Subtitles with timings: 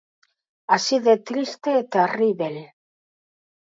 [0.75, 2.55] Así de triste e terríbel.